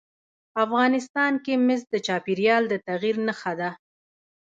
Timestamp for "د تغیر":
2.69-3.15